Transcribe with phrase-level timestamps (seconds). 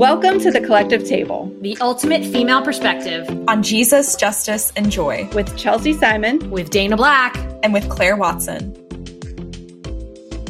[0.00, 5.58] Welcome to the Collective Table the ultimate female perspective, on Jesus, justice, and joy with
[5.58, 6.50] Chelsea Simon.
[6.50, 7.36] with Dana Black.
[7.62, 8.72] and with Claire Watson.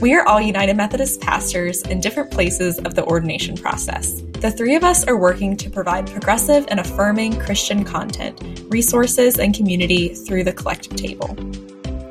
[0.00, 4.20] We are all United Methodist pastors in different places of the ordination process.
[4.34, 9.52] The three of us are working to provide progressive and affirming Christian content, resources, and
[9.52, 11.34] community through the Collective Table.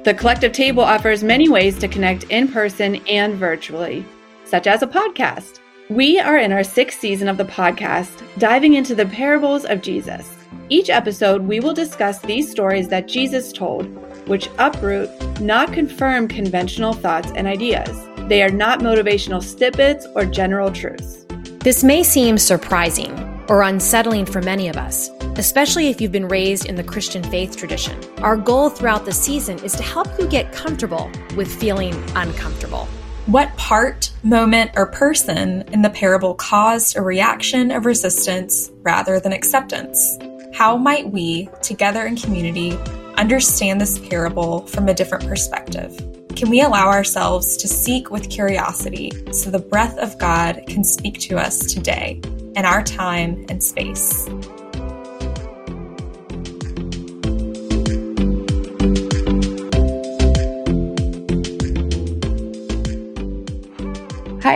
[0.03, 4.05] The Collective Table offers many ways to connect in person and virtually,
[4.43, 5.59] such as a podcast.
[5.89, 10.31] We are in our sixth season of the podcast, diving into the parables of Jesus.
[10.69, 13.87] Each episode, we will discuss these stories that Jesus told,
[14.27, 15.09] which uproot,
[15.41, 17.89] not confirm conventional thoughts and ideas.
[18.27, 21.25] They are not motivational snippets or general truths.
[21.61, 23.11] This may seem surprising
[23.49, 27.57] or unsettling for many of us, especially if you've been raised in the Christian faith
[27.57, 27.99] tradition.
[28.19, 32.87] Our goal throughout the season is to help you get comfortable with feeling uncomfortable.
[33.25, 39.33] What part, moment, or person in the parable caused a reaction of resistance rather than
[39.33, 40.17] acceptance?
[40.53, 42.75] How might we, together in community,
[43.17, 45.95] understand this parable from a different perspective?
[46.35, 51.19] Can we allow ourselves to seek with curiosity so the breath of God can speak
[51.19, 52.19] to us today
[52.55, 54.27] in our time and space?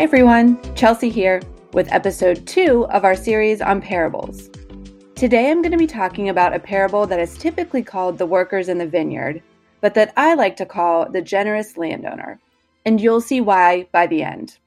[0.04, 0.60] Hi, everyone.
[0.76, 4.50] Chelsea here with episode two of our series on parables.
[5.16, 8.68] Today, I'm going to be talking about a parable that is typically called the workers
[8.68, 9.42] in the vineyard,
[9.80, 12.42] but that I like to call the generous landowner.
[12.86, 14.58] And you'll see why by the end.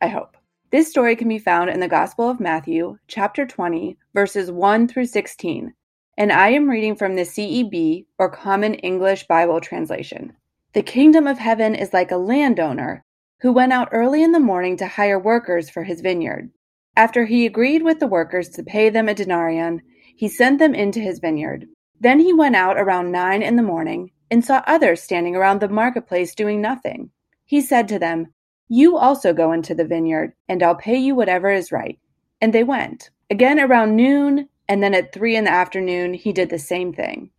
[0.00, 0.38] I hope.
[0.70, 5.04] This story can be found in the Gospel of Matthew, chapter 20, verses 1 through
[5.04, 5.74] 16.
[6.16, 10.32] And I am reading from the CEB, or Common English Bible Translation.
[10.72, 13.04] The kingdom of heaven is like a landowner
[13.42, 16.48] who went out early in the morning to hire workers for his vineyard.
[16.96, 19.80] After he agreed with the workers to pay them a denarius,
[20.16, 21.66] he sent them into his vineyard.
[22.00, 25.68] Then he went out around nine in the morning and saw others standing around the
[25.68, 27.10] marketplace doing nothing.
[27.44, 28.32] He said to them,
[28.68, 31.98] You also go into the vineyard, and I'll pay you whatever is right.
[32.40, 33.10] And they went.
[33.28, 37.30] Again around noon, and then at three in the afternoon, he did the same thing.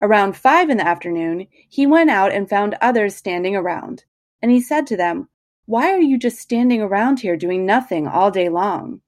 [0.00, 4.04] Around five in the afternoon, he went out and found others standing around.
[4.42, 5.28] And he said to them,
[5.66, 9.00] why are you just standing around here doing nothing all day long?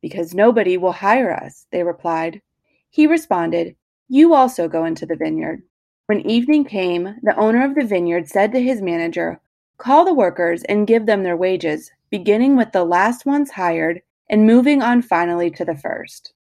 [0.00, 2.42] Because nobody will hire us, they replied.
[2.90, 3.76] He responded,
[4.08, 5.62] You also go into the vineyard.
[6.06, 9.40] When evening came, the owner of the vineyard said to his manager,
[9.78, 14.46] Call the workers and give them their wages, beginning with the last ones hired and
[14.46, 16.34] moving on finally to the first.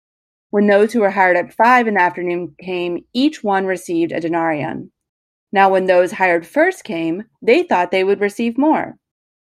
[0.52, 4.20] When those who were hired at five in the afternoon came, each one received a
[4.20, 4.88] denarius.
[5.52, 8.98] Now, when those hired first came, they thought they would receive more.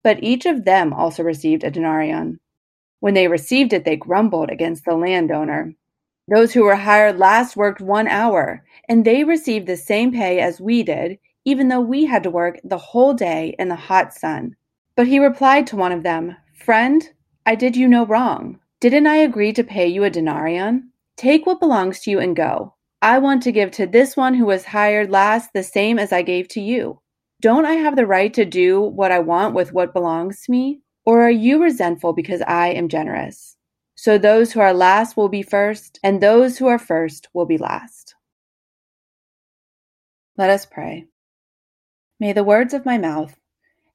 [0.04, 2.36] But each of them also received a denarius.
[3.00, 5.74] When they received it, they grumbled against the landowner.
[6.28, 10.60] Those who were hired last worked one hour, and they received the same pay as
[10.60, 14.56] we did, even though we had to work the whole day in the hot sun.
[14.96, 17.02] But he replied to one of them, Friend,
[17.44, 18.60] I did you no wrong.
[18.80, 20.80] Didn't I agree to pay you a denarius?
[21.16, 22.74] Take what belongs to you and go.
[23.02, 26.22] I want to give to this one who was hired last the same as I
[26.22, 27.00] gave to you.
[27.44, 30.80] Don't I have the right to do what I want with what belongs to me?
[31.04, 33.58] Or are you resentful because I am generous?
[33.96, 37.58] So those who are last will be first, and those who are first will be
[37.58, 38.14] last.
[40.38, 41.04] Let us pray.
[42.18, 43.38] May the words of my mouth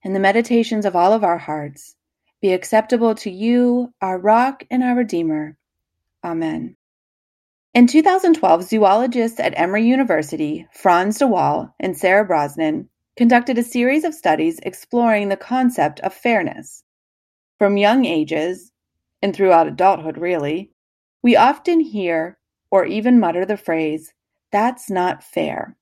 [0.04, 1.96] and the meditations of all of our hearts
[2.44, 5.58] be acceptable to you, our rock and our Redeemer.
[6.24, 6.76] Amen.
[7.74, 14.06] In 2012, zoologists at Emory University, Frans de Waal and Sarah Brosnan, conducted a series
[14.06, 16.86] of studies exploring the concept of fairness.
[17.58, 18.72] From young ages,
[19.22, 20.72] and throughout adulthood really,
[21.22, 22.38] we often hear
[22.72, 24.14] or even mutter the phrase,
[24.54, 25.76] that's not fair.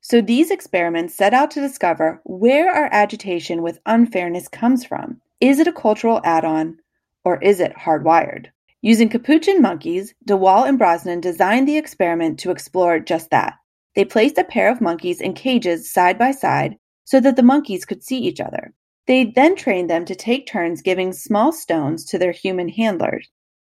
[0.00, 5.20] So these experiments set out to discover where our agitation with unfairness comes from.
[5.40, 6.78] Is it a cultural add on,
[7.24, 8.46] or is it hardwired?
[8.82, 13.54] Using capuchin monkeys, de Waal and Brosnan designed the experiment to explore just that.
[13.96, 17.86] They placed a pair of monkeys in cages side by side so that the monkeys
[17.86, 18.74] could see each other.
[19.06, 23.30] They then trained them to take turns giving small stones to their human handlers.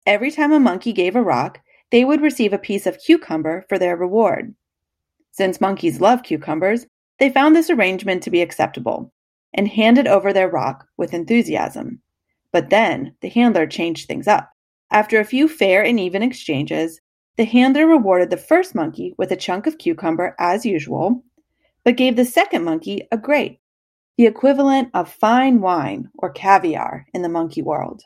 [0.08, 1.60] Every time a monkey gave a rock,
[1.92, 4.56] they would receive a piece of cucumber for their reward.
[5.32, 6.88] Since monkeys love cucumbers,
[7.20, 9.14] they found this arrangement to be acceptable
[9.54, 12.02] and handed over their rock with enthusiasm.
[12.52, 14.50] But then the handler changed things up.
[14.90, 17.02] After a few fair and even exchanges,
[17.38, 21.24] the handler rewarded the first monkey with a chunk of cucumber as usual,
[21.84, 23.60] but gave the second monkey a grape,
[24.18, 28.02] the equivalent of fine wine or caviar in the monkey world.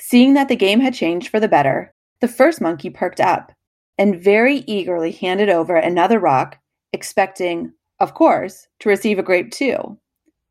[0.00, 3.52] Seeing that the game had changed for the better, the first monkey perked up
[3.96, 6.58] and very eagerly handed over another rock,
[6.92, 9.98] expecting, of course, to receive a grape too.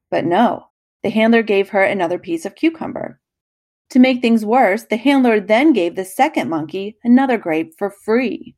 [0.09, 0.67] But no,
[1.03, 3.19] the handler gave her another piece of cucumber.
[3.91, 8.55] To make things worse, the handler then gave the second monkey another grape for free.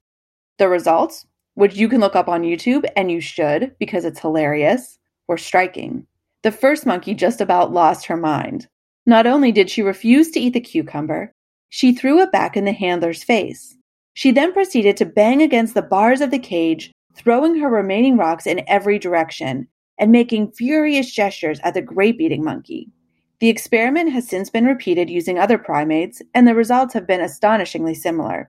[0.57, 4.97] The results, which you can look up on YouTube, and you should because it's hilarious,
[5.27, 6.07] were striking.
[6.41, 8.67] The first monkey just about lost her mind.
[9.05, 11.33] Not only did she refuse to eat the cucumber,
[11.69, 13.77] she threw it back in the handler's face.
[14.13, 18.47] She then proceeded to bang against the bars of the cage, throwing her remaining rocks
[18.47, 19.67] in every direction
[19.99, 22.89] and making furious gestures at the grape eating monkey.
[23.39, 27.95] The experiment has since been repeated using other primates, and the results have been astonishingly
[27.95, 28.49] similar.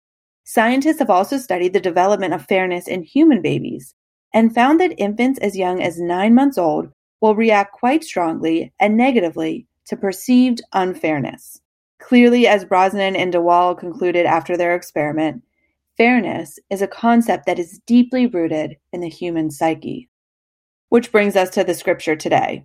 [0.44, 3.94] Scientists have also studied the development of fairness in human babies
[4.32, 6.88] and found that infants as young as nine months old
[7.20, 11.60] will react quite strongly and negatively to perceived unfairness.
[11.98, 15.42] Clearly, as Brosnan and de Waal concluded after their experiment,
[15.98, 20.08] fairness is a concept that is deeply rooted in the human psyche.
[20.88, 22.64] Which brings us to the scripture today,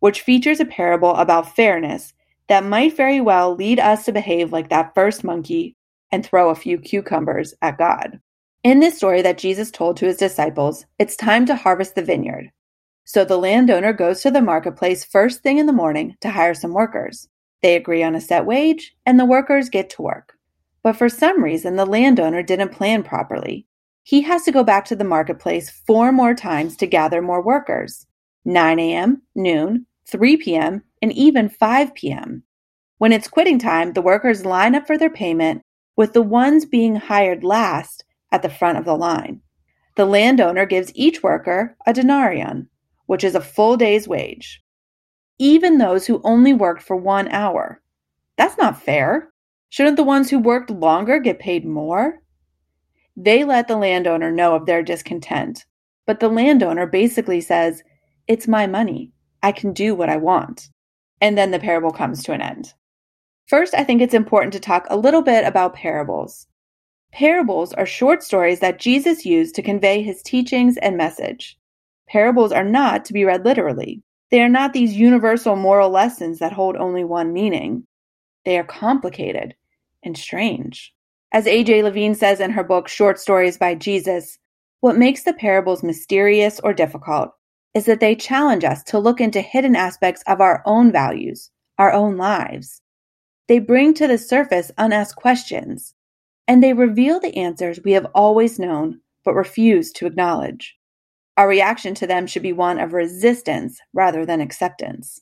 [0.00, 2.12] which features a parable about fairness
[2.48, 5.76] that might very well lead us to behave like that first monkey
[6.10, 8.18] and throw a few cucumbers at God.
[8.64, 12.50] In this story that Jesus told to his disciples, it's time to harvest the vineyard.
[13.04, 16.74] So the landowner goes to the marketplace first thing in the morning to hire some
[16.74, 17.28] workers.
[17.62, 20.36] They agree on a set wage, and the workers get to work.
[20.82, 23.66] But for some reason, the landowner didn't plan properly.
[24.02, 28.06] He has to go back to the marketplace four more times to gather more workers
[28.44, 32.42] 9 a.m., noon, 3 p.m., and even 5 p.m.
[32.98, 35.62] When it's quitting time, the workers line up for their payment,
[35.96, 39.40] with the ones being hired last at the front of the line.
[39.96, 42.66] The landowner gives each worker a denarion,
[43.06, 44.62] which is a full day's wage
[45.40, 47.80] even those who only worked for one hour.
[48.36, 49.32] That's not fair.
[49.70, 52.20] Shouldn't the ones who worked longer get paid more?
[53.16, 55.64] They let the landowner know of their discontent,
[56.06, 57.82] but the landowner basically says,
[58.28, 59.12] It's my money.
[59.42, 60.68] I can do what I want.
[61.20, 62.74] And then the parable comes to an end.
[63.46, 66.46] First, I think it's important to talk a little bit about parables.
[67.12, 71.58] Parables are short stories that Jesus used to convey his teachings and message.
[72.08, 74.02] Parables are not to be read literally.
[74.30, 77.84] They are not these universal moral lessons that hold only one meaning.
[78.44, 79.54] They are complicated
[80.04, 80.94] and strange.
[81.32, 81.82] As A.J.
[81.82, 84.38] Levine says in her book Short Stories by Jesus,
[84.80, 87.32] what makes the parables mysterious or difficult
[87.74, 91.92] is that they challenge us to look into hidden aspects of our own values, our
[91.92, 92.82] own lives.
[93.48, 95.94] They bring to the surface unasked questions,
[96.48, 100.76] and they reveal the answers we have always known but refuse to acknowledge.
[101.36, 105.20] Our reaction to them should be one of resistance rather than acceptance.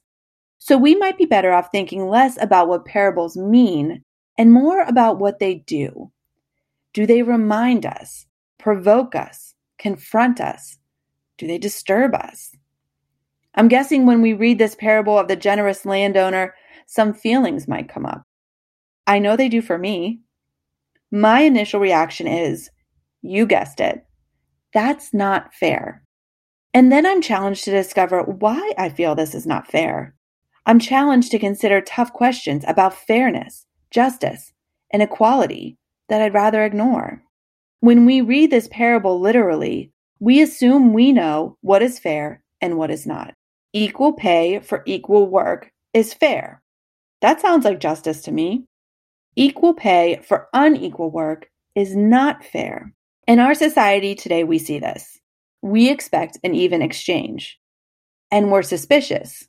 [0.59, 4.05] So we might be better off thinking less about what parables mean
[4.37, 6.11] and more about what they do.
[6.95, 8.27] Do they remind us,
[8.59, 10.78] provoke us, confront us?
[11.39, 12.55] Do they disturb us?
[13.55, 16.55] I'm guessing when we read this parable of the generous landowner,
[16.87, 18.23] some feelings might come up.
[19.07, 20.21] I know they do for me.
[21.11, 22.71] My initial reaction is,
[23.23, 24.05] you guessed it,
[24.75, 26.05] that's not fair.
[26.75, 30.15] And then I'm challenged to discover why I feel this is not fair.
[30.67, 34.53] I'm challenged to consider tough questions about fairness, justice,
[34.93, 37.23] and equality that I'd rather ignore.
[37.81, 42.91] When we read this parable literally, we assume we know what is fair and what
[42.91, 43.35] is not.
[43.73, 46.63] Equal pay for equal work is fair.
[47.21, 48.65] That sounds like justice to me.
[49.37, 52.93] Equal pay for unequal work is not fair.
[53.27, 55.21] In our society today, we see this.
[55.63, 57.59] We expect an even exchange.
[58.31, 59.47] And we're suspicious,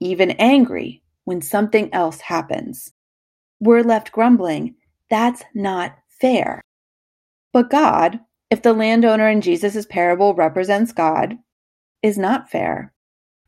[0.00, 2.92] even angry, when something else happens.
[3.60, 4.74] We're left grumbling,
[5.10, 6.62] that's not fair.
[7.52, 8.20] But God,
[8.52, 11.38] if the landowner in Jesus' parable represents God,
[12.02, 12.92] is not fair.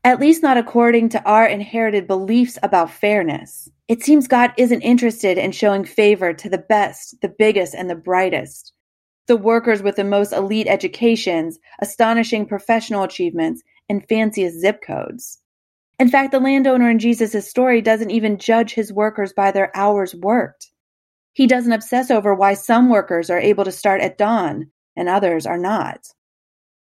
[0.03, 3.69] At least not according to our inherited beliefs about fairness.
[3.87, 7.95] It seems God isn't interested in showing favor to the best, the biggest, and the
[7.95, 8.73] brightest
[9.27, 15.39] the workers with the most elite educations, astonishing professional achievements, and fanciest zip codes.
[15.99, 20.15] In fact, the landowner in Jesus' story doesn't even judge his workers by their hours
[20.15, 20.71] worked.
[21.33, 25.45] He doesn't obsess over why some workers are able to start at dawn and others
[25.45, 26.07] are not.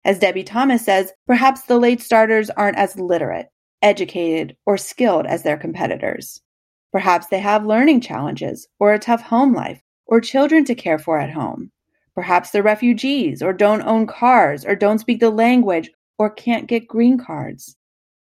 [0.05, 3.47] As Debie Thomas says, perhaps the late starters aren't as literate,
[3.81, 6.41] educated, or skilled as their competitors.
[6.91, 11.19] Perhaps they have learning challenges, or a tough home life, or children to care for
[11.19, 11.71] at home.
[12.15, 16.87] Perhaps they're refugees, or don't own cars, or don't speak the language, or can't get
[16.87, 17.75] green cards.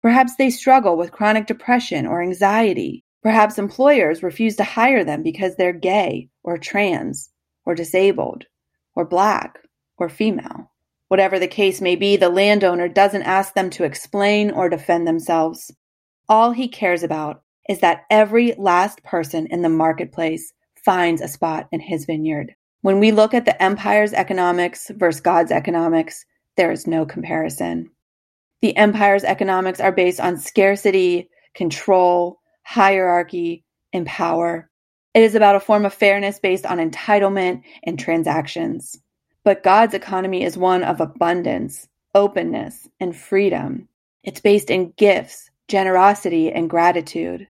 [0.02, 5.56] Perhaps they struggle with chronic depression or anxiety, Perhaps employers refuse to hire them because
[5.56, 7.30] they're gay or trans
[7.66, 8.44] or disabled
[8.94, 9.58] or black
[9.98, 10.70] or female.
[11.08, 15.70] Whatever the case may be, the landowner doesn't ask them to explain or defend themselves.
[16.28, 20.52] All he cares about is that every last person in the marketplace
[20.84, 22.54] finds a spot in his vineyard.
[22.82, 26.24] When we look at the empire's economics versus God's economics,
[26.56, 27.90] there is no comparison.
[28.60, 34.70] The empire's economics are based on scarcity, control, hierarchy, and power.
[35.14, 38.96] It is about a form of fairness based on entitlement and transactions.
[39.48, 43.88] But God's economy is one of abundance, openness, and freedom.
[44.22, 47.48] It's based in gifts, generosity, and gratitude.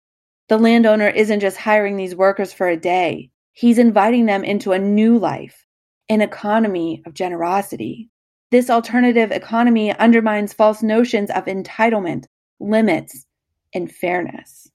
[0.49, 4.79] The landowner isn't just hiring these workers for a day, he's inviting them into a
[4.81, 5.67] new life,
[6.09, 8.11] an economy of generosity.
[8.51, 12.25] This alternative economy undermines false notions of entitlement,
[12.59, 13.25] limits,
[13.73, 14.69] and fairness.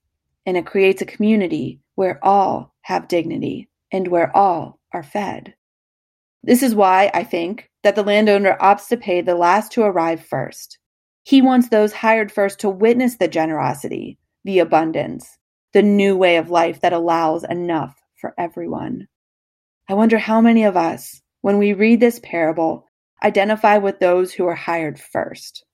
[0.46, 5.54] And it creates a community where all have dignity and where all are fed.
[6.44, 10.26] This is why I think that the landowner opts to pay the last to arrive
[10.26, 10.78] first.
[11.24, 15.38] He wants those hired first to witness the generosity, the abundance,
[15.74, 19.08] the new way of life that allows enough for everyone.
[19.88, 22.86] I wonder how many of us, when we read this parable,
[23.24, 25.66] identify with those who are hired first.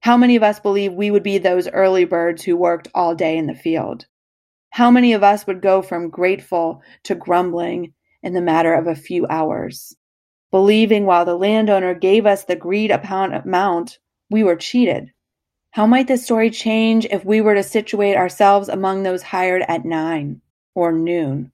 [0.00, 3.36] How many of us believe we would be those early birds who worked all day
[3.36, 4.06] in the field?
[4.70, 8.94] How many of us would go from grateful to grumbling in the matter of a
[8.94, 9.96] few hours.
[10.50, 13.98] Believing while the landowner gave us the agreed upon amount,
[14.30, 15.12] we were cheated.
[15.70, 19.84] How might this story change if we were to situate ourselves among those hired at
[19.84, 20.40] nine,
[20.74, 21.52] or noon,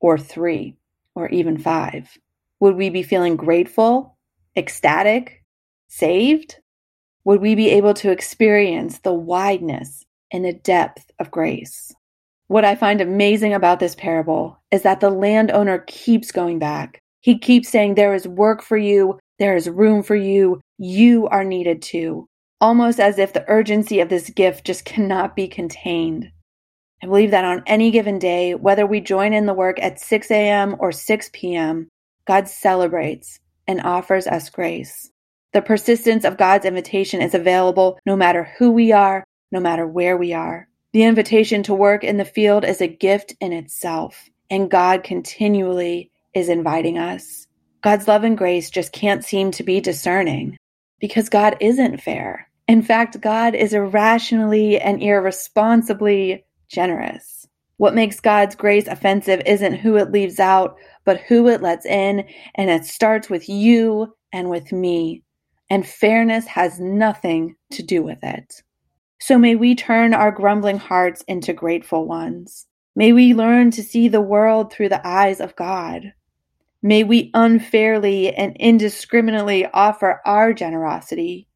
[0.00, 0.76] or three,
[1.14, 2.18] or even five?
[2.60, 4.16] Would we be feeling grateful,
[4.56, 5.44] ecstatic,
[5.88, 6.56] saved?
[7.24, 11.94] Would we be able to experience the wideness and the depth of grace?
[12.48, 17.00] What I find amazing about this parable is that the landowner keeps going back.
[17.20, 21.44] He keeps saying, There is work for you, there is room for you, you are
[21.44, 22.26] needed too.
[22.60, 26.30] Almost as if the urgency of this gift just cannot be contained.
[27.02, 30.30] I believe that on any given day, whether we join in the work at 6
[30.30, 30.76] a.m.
[30.78, 31.88] or 6 p.m.,
[32.26, 35.10] God celebrates and offers us grace.
[35.52, 40.16] The persistence of God's invitation is available no matter who we are, no matter where
[40.16, 40.68] we are.
[40.92, 46.10] The invitation to work in the field is a gift in itself, and God continually
[46.34, 47.46] is inviting us.
[47.80, 50.58] God's love and grace just can't seem to be discerning
[51.00, 52.46] because God isn't fair.
[52.68, 57.46] In fact, God is irrationally and irresponsibly generous.
[57.78, 62.26] What makes God's grace offensive isn't who it leaves out, but who it lets in,
[62.54, 65.22] and it starts with you and with me.
[65.70, 68.62] And fairness has nothing to do with it.
[69.24, 72.66] So may we turn our grumbling hearts into grateful ones.
[72.96, 76.12] May we learn to see the world through the eyes of God.
[76.82, 81.46] May we unfairly and indiscriminately offer our generosity.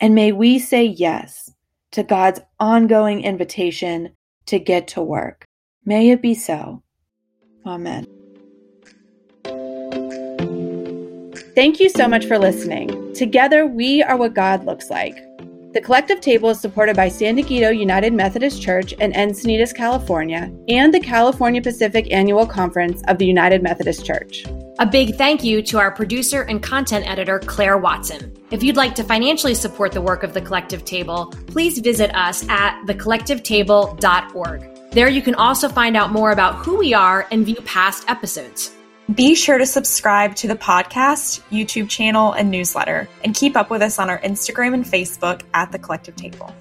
[0.00, 1.48] And may we say yes
[1.92, 5.44] to God's ongoing invitation to get to work.
[5.84, 6.82] May it be so.
[7.64, 8.04] Amen.
[11.54, 13.14] Thank you so much for listening.
[13.14, 15.16] Together, we are what God looks like.
[15.72, 20.92] The collective table is supported by San Dieguito United Methodist Church in Encinitas, California, and
[20.92, 24.44] the California Pacific Annual Conference of the United Methodist Church.
[24.80, 28.36] A big thank you to our producer and content editor, Claire Watson.
[28.50, 32.46] If you'd like to financially support the work of the Collective Table, please visit us
[32.50, 34.90] at thecollectivetable.org.
[34.90, 38.72] There you can also find out more about who we are and view past episodes.
[39.14, 43.82] Be sure to subscribe to the podcast, YouTube channel, and newsletter, and keep up with
[43.82, 46.54] us on our Instagram and Facebook at The Collective Table.